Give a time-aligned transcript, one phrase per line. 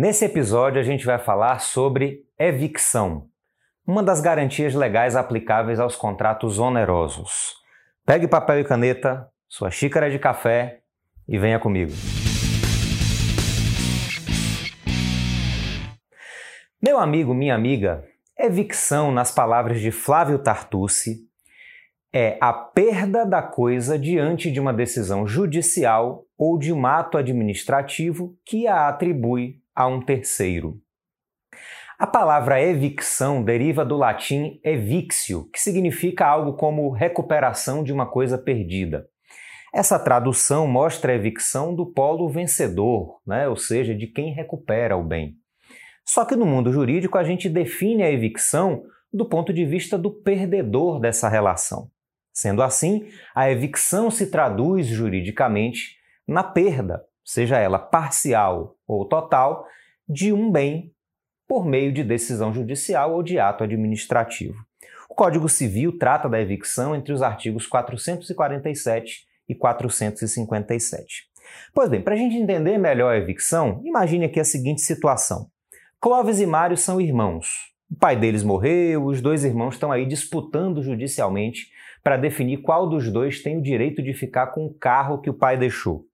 [0.00, 3.26] Nesse episódio a gente vai falar sobre evicção,
[3.84, 7.56] uma das garantias legais aplicáveis aos contratos onerosos.
[8.06, 10.82] Pegue papel e caneta, sua xícara de café
[11.26, 11.90] e venha comigo.
[16.80, 18.04] Meu amigo, minha amiga,
[18.38, 21.26] evicção, nas palavras de Flávio Tartucci,
[22.12, 28.38] é a perda da coisa diante de uma decisão judicial ou de um ato administrativo
[28.44, 30.82] que a atribui a um terceiro.
[31.96, 38.36] A palavra evicção deriva do latim evixio, que significa algo como recuperação de uma coisa
[38.36, 39.06] perdida.
[39.72, 43.48] Essa tradução mostra a evicção do polo vencedor, né?
[43.48, 45.36] ou seja, de quem recupera o bem.
[46.04, 48.82] Só que no mundo jurídico a gente define a evicção
[49.12, 51.88] do ponto de vista do perdedor dessa relação.
[52.32, 59.66] Sendo assim, a evicção se traduz juridicamente na perda, seja ela parcial ou total,
[60.08, 60.92] de um bem
[61.46, 64.56] por meio de decisão judicial ou de ato administrativo.
[65.08, 71.28] O Código Civil trata da evicção entre os artigos 447 e 457.
[71.74, 75.48] Pois bem, para a gente entender melhor a evicção, imagine aqui a seguinte situação.
[76.00, 77.48] Clóvis e Mário são irmãos.
[77.90, 81.68] O pai deles morreu, os dois irmãos estão aí disputando judicialmente
[82.02, 85.34] para definir qual dos dois tem o direito de ficar com o carro que o
[85.34, 86.04] pai deixou.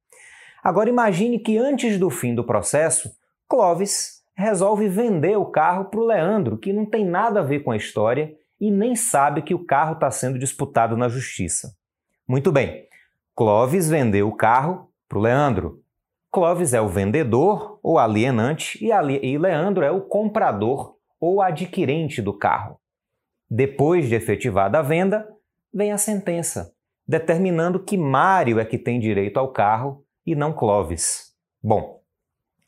[0.62, 3.10] Agora imagine que antes do fim do processo,
[3.54, 7.70] Clovis resolve vender o carro para o Leandro, que não tem nada a ver com
[7.70, 11.72] a história e nem sabe que o carro está sendo disputado na justiça.
[12.26, 12.88] Muito bem,
[13.32, 15.84] Clovis vendeu o carro para o Leandro.
[16.32, 22.20] Clovis é o vendedor ou alienante e, ali e Leandro é o comprador ou adquirente
[22.20, 22.80] do carro.
[23.48, 25.28] Depois de efetivada a venda,
[25.72, 26.74] vem a sentença,
[27.06, 31.32] determinando que Mário é que tem direito ao carro e não Clovis.
[31.62, 32.03] Bom,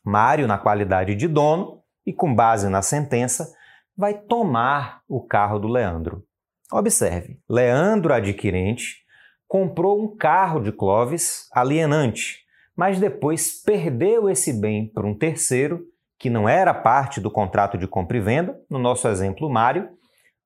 [0.07, 3.53] Mário, na qualidade de dono e com base na sentença,
[3.95, 6.23] vai tomar o carro do Leandro.
[6.71, 9.03] Observe, Leandro, adquirente,
[9.49, 15.83] comprou um carro de Clovis, alienante, mas depois perdeu esse bem para um terceiro,
[16.17, 19.89] que não era parte do contrato de compra e venda, no nosso exemplo Mário,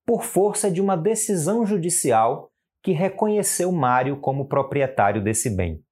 [0.07, 2.49] por força de uma decisão judicial
[2.81, 5.83] que reconheceu Mário como proprietário desse bem.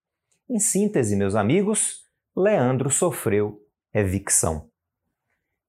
[0.50, 3.60] Em síntese, meus amigos, Leandro sofreu
[3.94, 4.70] evicção.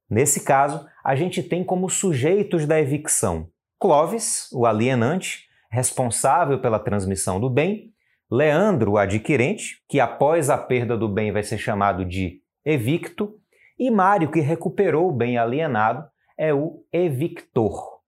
[0.09, 3.51] Nesse caso, a gente tem como sujeitos da evicção
[3.81, 7.95] Clovis, o alienante, responsável pela transmissão do bem,
[8.31, 13.41] Leandro, o adquirente, que após a perda do bem vai ser chamado de evicto,
[13.79, 16.07] e Mário, que recuperou o bem alienado,
[16.37, 18.01] é o evictor.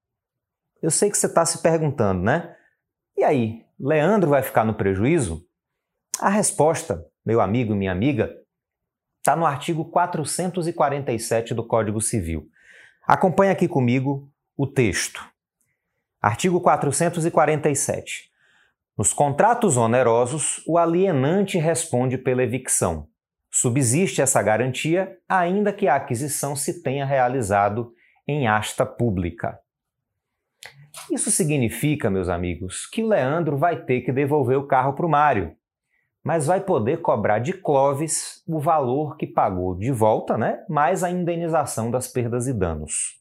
[0.83, 2.55] Eu sei que você está se perguntando, né?
[3.17, 5.43] E aí, Leandro vai ficar no prejuízo?
[6.21, 8.31] A resposta, meu amigo e minha amiga,
[9.23, 12.49] está no artigo 447 do Código Civil.
[13.07, 15.25] Acompanhe aqui comigo o texto.
[16.21, 18.33] Artigo 447.
[18.99, 23.07] Nos contratos onerosos, o alienante responde pela evicção.
[23.49, 27.93] Subsiste essa garantia, ainda que a aquisição se tenha realizado
[28.27, 29.57] em asta pública.
[31.13, 35.57] Isso significa, meus amigos, que Leandro vai ter que devolver o carro para o Mário,
[36.23, 40.65] mas vai poder cobrar de Clovis o valor que pagou de volta, né?
[40.69, 43.21] mais a indenização das perdas e danos.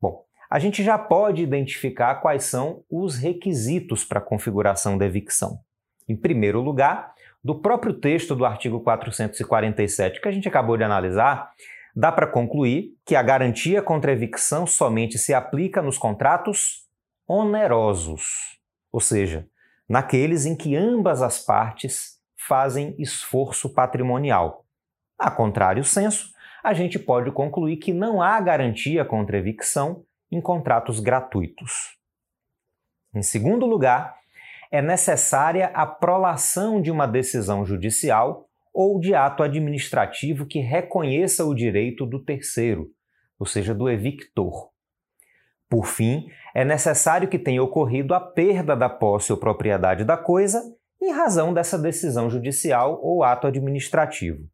[0.00, 5.60] Bom, a gente já pode identificar quais são os requisitos para a configuração da evicção.
[6.08, 11.52] Em primeiro lugar, do próprio texto do artigo 447 que a gente acabou de analisar,
[11.94, 16.86] dá para concluir que a garantia contra evicção somente se aplica nos contratos
[17.28, 18.58] onerosos,
[18.92, 19.46] ou seja,
[19.88, 24.64] naqueles em que ambas as partes fazem esforço patrimonial.
[25.18, 26.30] A contrário senso,
[26.62, 31.98] a gente pode concluir que não há garantia contra evicção em contratos gratuitos.
[33.14, 34.16] Em segundo lugar,
[34.70, 41.54] é necessária a prolação de uma decisão judicial ou de ato administrativo que reconheça o
[41.54, 42.88] direito do terceiro,
[43.38, 44.70] ou seja, do evictor.
[45.68, 50.62] Por fim, é necessário que tenha ocorrido a perda da posse ou propriedade da coisa
[51.00, 54.48] em razão dessa decisão judicial ou ato administrativo.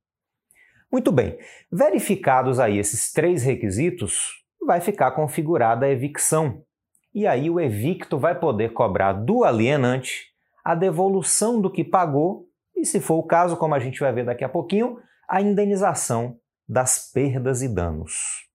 [0.91, 1.39] Muito bem,
[1.71, 6.63] verificados aí esses três requisitos, vai ficar configurada a evicção.
[7.15, 10.27] E aí o evicto vai poder cobrar do alienante
[10.65, 14.25] a devolução do que pagou e, se for o caso, como a gente vai ver
[14.25, 16.39] daqui a pouquinho, a indenização
[16.69, 18.47] das perdas e danos.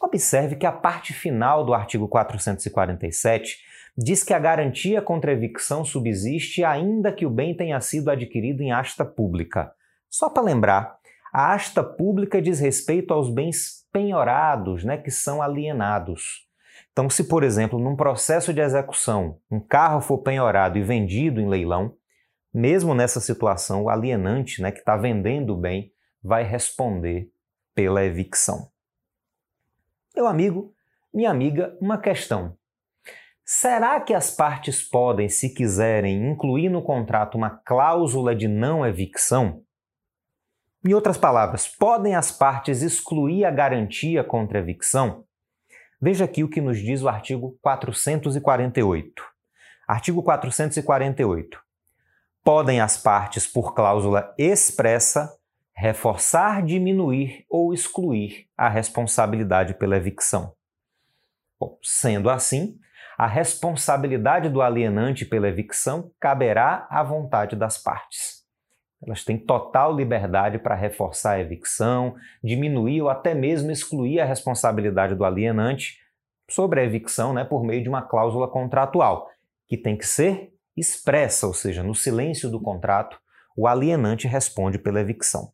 [0.00, 3.58] Observe que a parte final do artigo 447
[3.96, 8.72] diz que a garantia contra evicção subsiste ainda que o bem tenha sido adquirido em
[8.72, 9.72] asta pública.
[10.10, 10.98] Só para lembrar,
[11.38, 16.48] A asta pública diz respeito aos bens penhorados, né, que são alienados.
[16.90, 21.46] Então, se, por exemplo, num processo de execução, um carro for penhorado e vendido em
[21.46, 21.94] leilão,
[22.54, 27.30] mesmo nessa situação, o alienante, né, que está vendendo o bem, vai responder
[27.74, 28.70] pela evicção.
[30.14, 30.72] Meu amigo,
[31.12, 32.56] minha amiga, uma questão.
[33.48, 39.62] Será que as partes podem, se quiserem, incluir no contrato uma cláusula de não evicção?
[40.84, 45.24] Em outras palavras, podem as partes excluir a garantia contra evicção?
[46.02, 49.22] Veja aqui o que nos diz o artigo 448.
[49.86, 51.60] Artigo 448.
[52.42, 55.32] Podem as partes, por cláusula expressa,
[55.72, 60.52] reforçar, diminuir ou excluir a responsabilidade pela evicção.
[61.60, 62.76] Bom, sendo assim,
[63.16, 68.44] a responsabilidade do alienante pela evicção caberá à vontade das partes.
[69.04, 75.14] Elas têm total liberdade para reforçar a evicção, diminuir ou até mesmo excluir a responsabilidade
[75.14, 75.98] do alienante
[76.50, 79.28] sobre a evicção né, por meio de uma cláusula contratual,
[79.68, 83.18] que tem que ser expressa, ou seja, no silêncio do contrato,
[83.56, 85.52] o alienante responde pela evicção.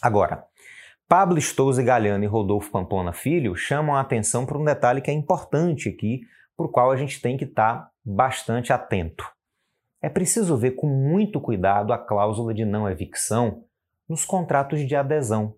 [0.00, 0.44] Agora,
[1.08, 5.14] Pablo Stouze Galhano e Rodolfo Pamplona Filho chamam a atenção para um detalhe que é
[5.14, 6.22] importante aqui
[6.66, 9.24] o qual a gente tem que estar tá bastante atento.
[10.00, 13.64] É preciso ver com muito cuidado a cláusula de não evicção
[14.08, 15.54] nos contratos de adesão,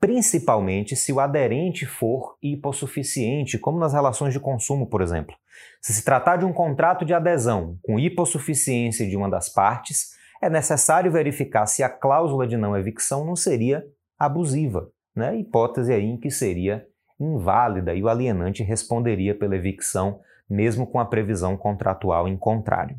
[0.00, 5.36] principalmente se o aderente for hipossuficiente, como nas relações de consumo, por exemplo.
[5.80, 10.10] Se se tratar de um contrato de adesão com hipossuficiência de uma das partes,
[10.42, 13.84] é necessário verificar se a cláusula de não evicção não seria
[14.18, 15.36] abusiva, né?
[15.36, 16.86] hipótese aí em que seria
[17.18, 22.96] inválida e o alienante responderia pela evicção, mesmo com a previsão contratual em contrário.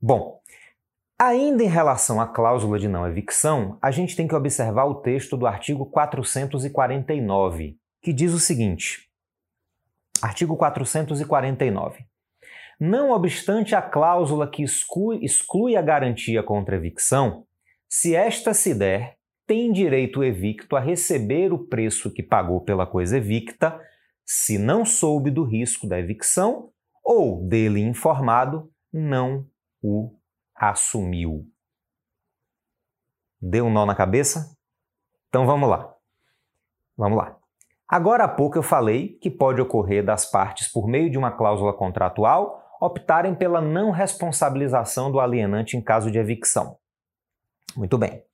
[0.00, 0.40] Bom,
[1.18, 5.36] ainda em relação à cláusula de não evicção, a gente tem que observar o texto
[5.36, 9.10] do artigo 449, que diz o seguinte:
[10.22, 12.04] Artigo 449.
[12.78, 17.44] Não obstante a cláusula que exclui, a garantia contra evicção,
[17.86, 19.18] se esta se der,
[19.50, 23.80] tem direito evicto a receber o preço que pagou pela coisa evicta,
[24.24, 26.70] se não soube do risco da evicção
[27.02, 29.44] ou dele informado, não
[29.82, 30.14] o
[30.54, 31.48] assumiu.
[33.42, 34.56] Deu um nó na cabeça?
[35.28, 35.96] Então vamos lá.
[36.96, 37.36] Vamos lá.
[37.88, 41.72] Agora há pouco eu falei que pode ocorrer das partes, por meio de uma cláusula
[41.72, 46.78] contratual, optarem pela não responsabilização do alienante em caso de evicção.
[47.76, 48.29] Muito bem.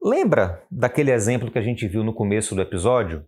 [0.00, 3.26] Lembra daquele exemplo que a gente viu no começo do episódio?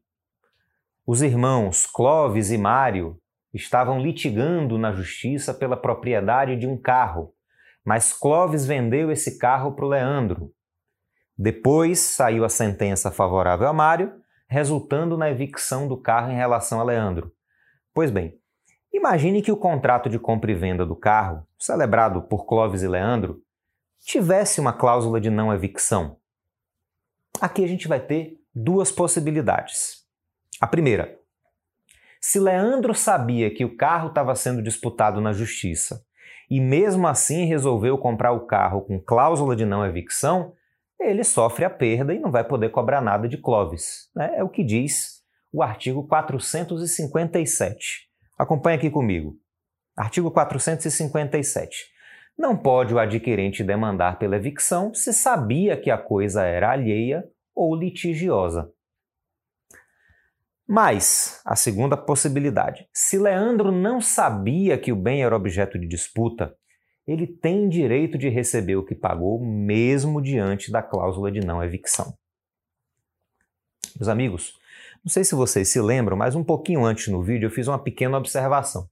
[1.04, 3.18] Os irmãos Clovis e Mário
[3.52, 7.34] estavam litigando na justiça pela propriedade de um carro,
[7.84, 10.52] mas Clovis vendeu esse carro para o Leandro.
[11.36, 14.12] Depois saiu a sentença favorável a Mário,
[14.48, 17.32] resultando na evicção do carro em relação a Leandro.
[17.92, 18.38] Pois bem,
[18.92, 23.42] imagine que o contrato de compra e venda do carro, celebrado por Clovis e Leandro,
[23.98, 26.19] tivesse uma cláusula de não evicção.
[27.38, 30.04] Aqui a gente vai ter duas possibilidades.
[30.60, 31.18] A primeira,
[32.20, 36.04] se Leandro sabia que o carro estava sendo disputado na justiça
[36.50, 40.52] e mesmo assim resolveu comprar o carro com cláusula de não evicção,
[40.98, 44.10] ele sofre a perda e não vai poder cobrar nada de Clovis.
[44.14, 44.32] Né?
[44.36, 45.20] É o que diz
[45.52, 48.08] o artigo 457.
[48.38, 49.36] Acompanhe aqui comigo.
[49.96, 51.89] Artigo 457.
[52.40, 57.22] Não pode o adquirente demandar pela evicção se sabia que a coisa era alheia
[57.54, 58.72] ou litigiosa.
[60.66, 66.56] Mas, a segunda possibilidade, se Leandro não sabia que o bem era objeto de disputa,
[67.06, 72.16] ele tem direito de receber o que pagou mesmo diante da cláusula de não evicção.
[73.96, 74.58] Meus amigos,
[75.04, 77.78] não sei se vocês se lembram, mas um pouquinho antes no vídeo eu fiz uma
[77.78, 78.88] pequena observação.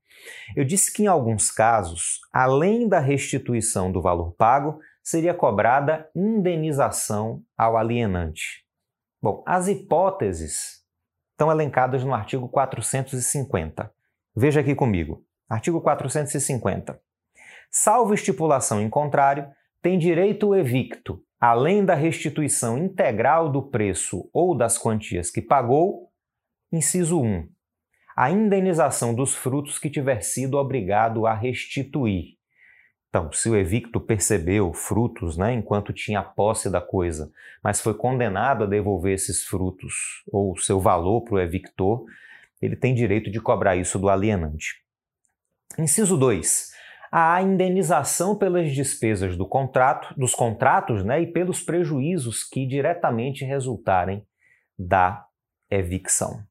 [0.56, 7.42] Eu disse que em alguns casos, além da restituição do valor pago, seria cobrada indenização
[7.56, 8.64] ao alienante.
[9.22, 10.84] Bom, as hipóteses
[11.32, 13.92] estão elencadas no artigo 450.
[14.36, 15.24] Veja aqui comigo.
[15.48, 17.00] Artigo 450.
[17.70, 19.48] Salvo estipulação em contrário,
[19.80, 26.10] tem direito o evicto, além da restituição integral do preço ou das quantias que pagou,
[26.72, 27.48] inciso 1,
[28.18, 32.36] a indenização dos frutos que tiver sido obrigado a restituir.
[33.08, 37.30] Então, se o evicto percebeu frutos né, enquanto tinha posse da coisa,
[37.62, 42.06] mas foi condenado a devolver esses frutos ou seu valor para o evictor,
[42.60, 44.82] ele tem direito de cobrar isso do alienante.
[45.78, 46.72] Inciso 2.
[47.12, 54.26] a indenização pelas despesas do contrato, dos contratos né, e pelos prejuízos que diretamente resultarem
[54.76, 55.24] da
[55.70, 56.47] evicção.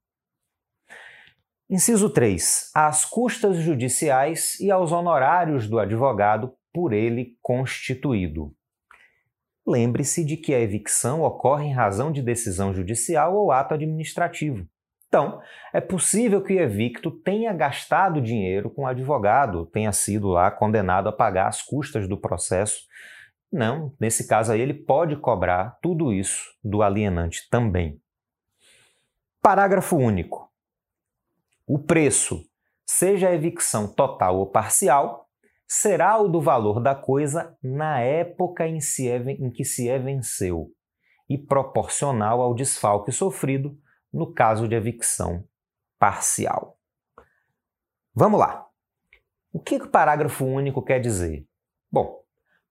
[1.70, 2.72] Inciso 3.
[2.74, 8.56] Às custas judiciais e aos honorários do advogado por ele constituído.
[9.68, 14.66] Lembre-se de que a evicção ocorre em razão de decisão judicial ou ato administrativo.
[15.10, 15.42] Então,
[15.74, 21.10] é possível que o evicto tenha gastado dinheiro com o advogado, tenha sido lá condenado
[21.10, 22.80] a pagar as custas do processo.
[23.52, 28.00] Não, nesse caso aí ele pode cobrar tudo isso do alienante também.
[29.42, 30.47] Parágrafo único.
[31.68, 32.46] O preço,
[32.86, 35.28] seja a evicção total ou parcial,
[35.68, 38.80] será o do valor da coisa na época em,
[39.38, 40.70] em que se é venceu
[41.30, 43.78] e proporcional ao desfalque sofrido
[44.14, 45.44] no caso de evicção
[46.00, 46.80] parcial.
[48.16, 48.66] Vamos lá.
[49.52, 51.46] O que o parágrafo único quer dizer?
[51.92, 52.24] Bom,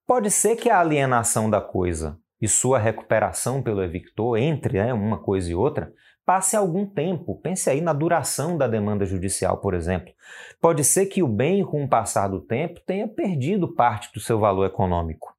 [0.07, 5.21] pode ser que a alienação da coisa e sua recuperação pelo evictor, entre né, uma
[5.21, 5.93] coisa e outra,
[6.27, 7.39] passe algum tempo.
[7.41, 10.13] Pense aí na duração da demanda judicial, por exemplo.
[10.59, 14.37] Pode ser que o bem, com o passar do tempo, tenha perdido parte do seu
[14.37, 15.33] valor econômico.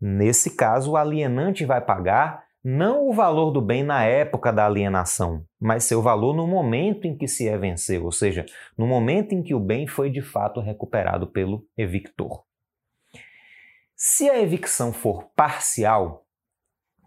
[0.00, 5.44] Nesse caso, o alienante vai pagar não o valor do bem na época da alienação,
[5.60, 9.42] mas seu valor no momento em que se é venceu, ou seja, no momento em
[9.42, 12.42] que o bem foi de fato recuperado pelo evictor.
[13.94, 16.24] Se a evicção for parcial,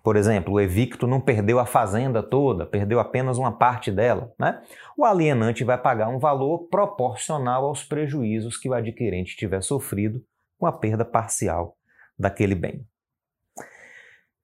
[0.03, 4.61] por exemplo, o evicto não perdeu a fazenda toda, perdeu apenas uma parte dela, né?
[4.97, 10.21] o alienante vai pagar um valor proporcional aos prejuízos que o adquirente tiver sofrido
[10.59, 11.77] com a perda parcial
[12.19, 12.85] daquele bem.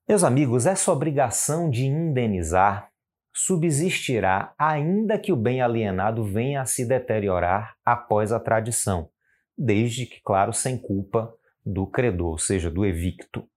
[0.08, 2.90] Meus amigos, essa obrigação de indenizar
[3.34, 9.10] subsistirá ainda que o bem alienado venha a se deteriorar após a tradição,
[9.58, 11.34] desde que, claro, sem culpa
[11.66, 13.48] do credor, ou seja, do evicto.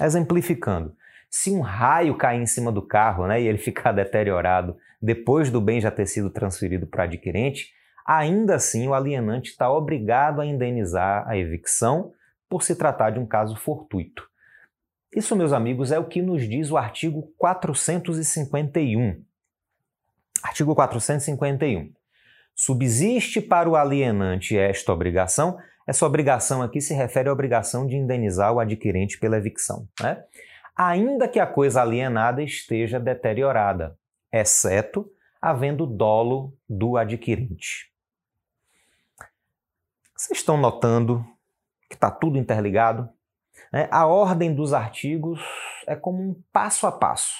[0.00, 0.96] Exemplificando,
[1.30, 5.60] se um raio cair em cima do carro né, e ele ficar deteriorado depois do
[5.60, 7.72] bem já ter sido transferido para o adquirente,
[8.04, 12.12] ainda assim o alienante está obrigado a indenizar a evicção
[12.48, 14.28] por se tratar de um caso fortuito.
[15.14, 19.22] Isso, meus amigos, é o que nos diz o artigo 451.
[20.42, 21.92] Artigo 451.
[22.54, 25.58] Subsiste para o alienante esta obrigação.
[25.86, 29.88] Essa obrigação aqui se refere à obrigação de indenizar o adquirente pela evicção.
[30.00, 30.22] Né?
[30.82, 33.98] Ainda que a coisa alienada esteja deteriorada,
[34.32, 37.92] exceto havendo dolo do adquirente.
[40.16, 41.22] Vocês estão notando
[41.86, 43.10] que está tudo interligado?
[43.70, 43.90] Né?
[43.90, 45.38] A ordem dos artigos
[45.86, 47.36] é como um passo a passo.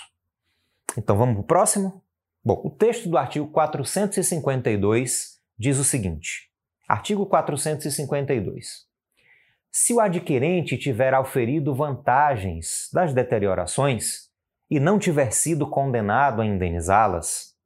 [0.99, 2.05] Então vamos para o próximo?
[2.45, 6.53] Bom, o texto do artigo 452 diz o seguinte:
[6.87, 8.90] artigo 452.
[9.73, 14.29] Se o adquirente tiver auferido vantagens das deteriorações
[14.69, 17.57] e não tiver sido condenado a indenizá-las,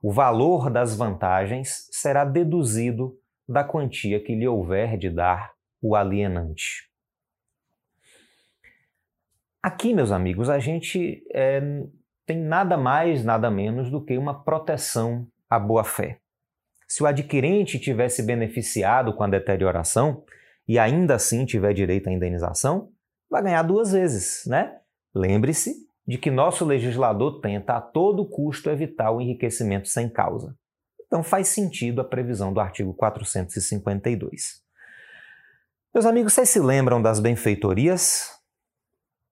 [0.00, 5.52] o valor das vantagens será deduzido da quantia que lhe houver de dar
[5.82, 6.88] o alienante.
[9.60, 11.60] Aqui, meus amigos, a gente é,
[12.24, 16.20] tem nada mais, nada menos do que uma proteção à boa-fé.
[16.86, 20.24] Se o adquirente tivesse beneficiado com a deterioração
[20.70, 22.92] e ainda assim tiver direito à indenização,
[23.28, 24.78] vai ganhar duas vezes, né?
[25.12, 25.74] Lembre-se
[26.06, 30.56] de que nosso legislador tenta a todo custo evitar o enriquecimento sem causa.
[31.04, 34.62] Então faz sentido a previsão do artigo 452.
[35.92, 38.30] Meus amigos, vocês se lembram das benfeitorias?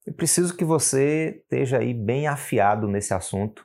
[0.04, 3.64] Eu preciso que você esteja aí bem afiado nesse assunto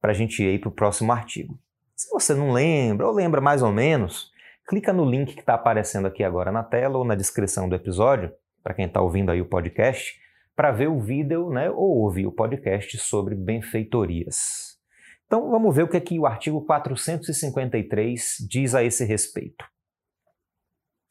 [0.00, 1.56] para a gente ir para o próximo artigo.
[1.94, 4.31] Se você não lembra, ou lembra mais ou menos,
[4.72, 8.32] clica no link que está aparecendo aqui agora na tela ou na descrição do episódio,
[8.62, 10.18] para quem está ouvindo aí o podcast,
[10.56, 14.78] para ver o vídeo né, ou ouvir o podcast sobre benfeitorias.
[15.26, 19.62] Então vamos ver o que, é que o artigo 453 diz a esse respeito.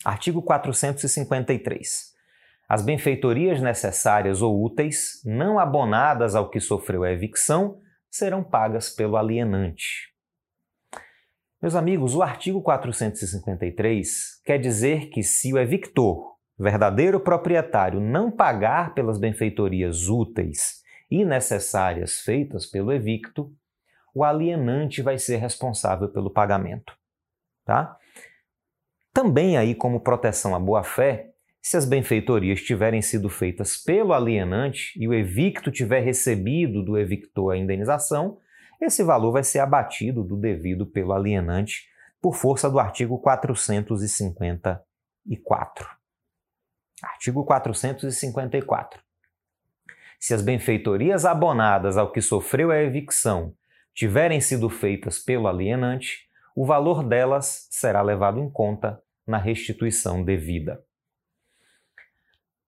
[0.04, 2.16] Artigo 453.
[2.68, 7.78] As benfeitorias necessárias ou úteis, não abonadas ao que sofreu a evicção,
[8.10, 10.11] serão pagas pelo alienante.
[11.62, 18.96] Meus amigos, o artigo 453 quer dizer que se o evictor, verdadeiro proprietário, não pagar
[18.96, 23.54] pelas benfeitorias úteis e necessárias feitas pelo evicto,
[24.12, 26.98] o alienante vai ser responsável pelo pagamento.
[27.64, 27.96] Tá?
[29.14, 31.30] Também aí como proteção à boa-fé,
[31.62, 37.54] se as benfeitorias tiverem sido feitas pelo alienante e o evicto tiver recebido do evictor
[37.54, 38.40] a indenização,
[38.82, 41.88] esse valor vai ser abatido do devido pelo alienante
[42.20, 44.80] por força do artigo 453.
[47.02, 49.02] Artigo 454.
[50.20, 53.56] Se as benfeitorias abonadas ao que sofreu a evicção
[53.94, 60.84] tiverem sido feitas pelo alienante, o valor delas será levado em conta na restituição devida.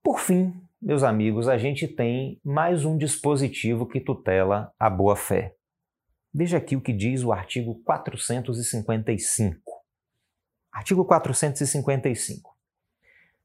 [0.01, 5.55] Por fim, meus amigos, a gente tem mais um dispositivo que tutela a boa-fé.
[6.33, 9.83] Veja aqui o que diz o artigo 455.
[10.71, 12.57] Artigo 455.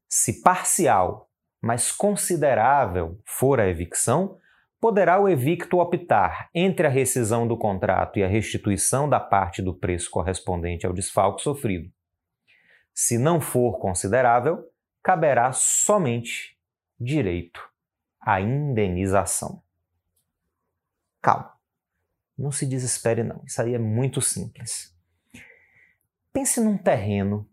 [0.07, 1.29] Se parcial,
[1.61, 4.39] mas considerável for a evicção,
[4.79, 9.73] poderá o evicto optar entre a rescisão do contrato e a restituição da parte do
[9.73, 11.91] preço correspondente ao desfalque sofrido.
[12.93, 14.67] Se não for considerável,
[15.03, 16.57] caberá somente
[16.99, 17.61] direito
[18.19, 19.61] à indenização.
[21.21, 21.58] Calma,
[22.39, 24.95] não se desespere não, isso aí é muito simples.
[26.31, 27.49] Pense num terreno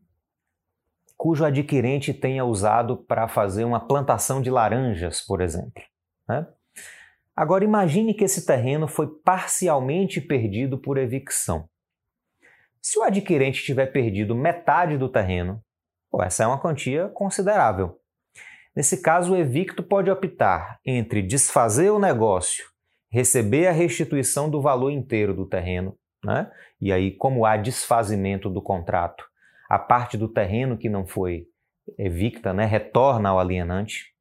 [1.16, 5.82] cujo adquirente tenha usado para fazer uma plantação de laranjas, por exemplo.
[6.28, 6.46] Né?
[7.34, 11.68] Agora imagine que esse terreno foi parcialmente perdido por evicção.
[12.80, 15.60] Se o adquirente tiver perdido metade do terreno,
[16.10, 17.98] pô, essa é uma quantia considerável.
[18.74, 22.66] Nesse caso, o evicto pode optar entre desfazer o negócio,
[23.16, 26.50] receber a restituição do valor inteiro do terreno, né?
[26.78, 29.24] e aí, como há desfazimento do contrato,
[29.70, 31.46] a parte do terreno que não foi
[31.96, 34.12] evicta né, retorna ao alienante,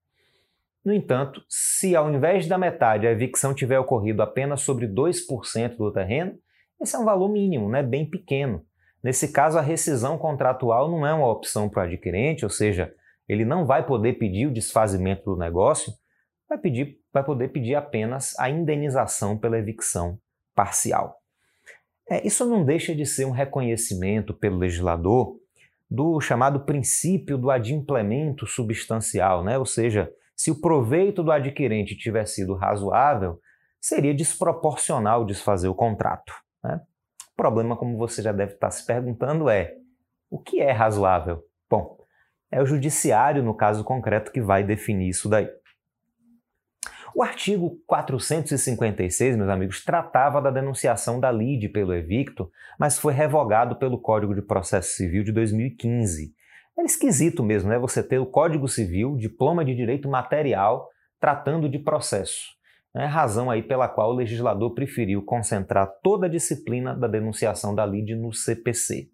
[0.86, 5.92] no entanto, se ao invés da metade a evicção tiver ocorrido apenas sobre 2% do
[5.92, 6.34] terreno,
[6.82, 8.64] esse é um valor mínimo, né, bem pequeno.
[9.04, 12.94] Nesse caso, a rescisão contratual não é uma opção para o adquirente, ou seja,
[13.28, 15.92] ele não vai poder pedir o desfazimento do negócio,
[16.48, 20.19] vai, pedir, vai poder pedir apenas a indenização pela evicção
[20.53, 21.15] parcial.
[22.10, 25.38] É, isso não deixa de ser um reconhecimento pelo legislador
[25.89, 29.57] do chamado princípio do adimplemento substancial, né?
[29.57, 33.39] ou seja, se o proveito do adquirente tiver sido razoável,
[33.79, 36.34] seria desproporcional desfazer o contrato.
[36.62, 36.81] Né?
[37.31, 39.73] O problema, como você já deve estar se perguntando, é
[40.30, 41.41] o que é razoável?
[41.69, 41.97] Bom,
[42.51, 45.49] é o judiciário, no caso concreto, que vai definir isso daí.
[47.17, 53.78] O artigo 456, meus amigos, tratava da denunciação da lide pelo evicto, mas foi revogado
[53.78, 56.34] pelo Código de Processo Civil de 2015.
[56.78, 57.80] É esquisito mesmo, né?
[57.80, 62.49] Você ter o Código Civil, diploma de direito material, tratando de processo.
[62.93, 67.86] É razão aí pela qual o legislador preferiu concentrar toda a disciplina da denunciação da
[67.86, 69.08] lide no CPC.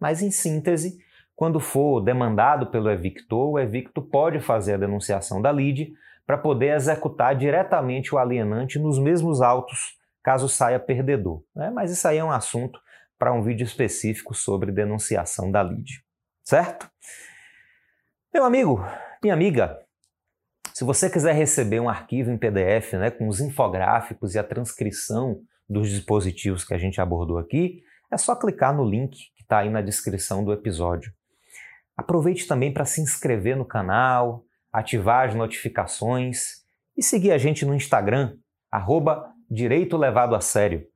[0.00, 0.96] Mas, em síntese,
[1.36, 5.92] quando for demandado pelo evictor, o evicto pode fazer a denunciação da lide
[6.26, 11.42] para poder executar diretamente o alienante nos mesmos autos, caso saia perdedor.
[11.54, 11.70] Né?
[11.70, 12.78] Mas isso aí é um assunto
[13.18, 16.04] para um vídeo específico sobre denunciação da lide
[16.44, 16.90] certo?
[18.32, 18.84] Meu amigo,
[19.22, 19.78] minha amiga,
[20.74, 25.40] se você quiser receber um arquivo em PDF né, com os infográficos e a transcrição
[25.68, 29.70] dos dispositivos que a gente abordou aqui, é só clicar no link que está aí
[29.70, 31.12] na descrição do episódio.
[31.96, 36.62] Aproveite também para se inscrever no canal, ativar as notificações
[36.96, 38.36] e seguir a gente no Instagram,
[38.70, 40.86] arroba Direito Levado a Sério.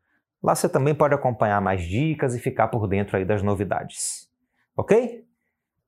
[0.42, 4.30] Lá você também pode acompanhar mais dicas e ficar por dentro aí das novidades.
[4.76, 5.24] Ok?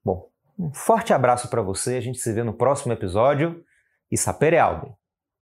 [0.04, 3.64] Bom, um forte abraço para você, a gente se vê no próximo episódio
[4.10, 4.92] e sapere aude!